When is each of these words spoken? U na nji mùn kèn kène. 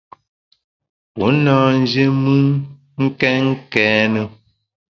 U 1.25 1.27
na 1.43 1.55
nji 1.79 2.03
mùn 2.21 3.07
kèn 3.19 3.43
kène. 3.71 4.21